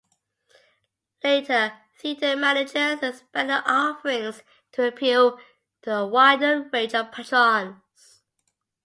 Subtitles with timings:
[1.23, 5.39] Later theatre managers expanded the offerings to appeal
[5.83, 8.23] to a wider range of patrons.